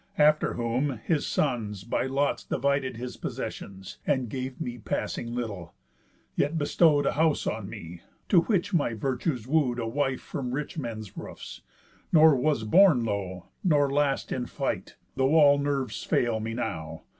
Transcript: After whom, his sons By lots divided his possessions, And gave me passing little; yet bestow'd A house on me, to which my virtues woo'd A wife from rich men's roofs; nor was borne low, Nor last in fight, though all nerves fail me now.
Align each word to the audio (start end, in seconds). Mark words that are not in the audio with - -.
After 0.17 0.53
whom, 0.55 0.99
his 1.05 1.27
sons 1.27 1.83
By 1.83 2.07
lots 2.07 2.43
divided 2.43 2.97
his 2.97 3.17
possessions, 3.17 3.99
And 4.07 4.29
gave 4.31 4.59
me 4.59 4.79
passing 4.79 5.35
little; 5.35 5.75
yet 6.35 6.57
bestow'd 6.57 7.05
A 7.05 7.11
house 7.11 7.45
on 7.45 7.69
me, 7.69 8.01
to 8.27 8.41
which 8.41 8.73
my 8.73 8.95
virtues 8.95 9.45
woo'd 9.45 9.77
A 9.77 9.85
wife 9.85 10.19
from 10.21 10.53
rich 10.53 10.75
men's 10.75 11.15
roofs; 11.15 11.61
nor 12.11 12.35
was 12.35 12.63
borne 12.63 13.03
low, 13.05 13.49
Nor 13.63 13.91
last 13.93 14.31
in 14.31 14.47
fight, 14.47 14.95
though 15.17 15.35
all 15.35 15.59
nerves 15.59 16.03
fail 16.03 16.39
me 16.39 16.55
now. 16.55 17.03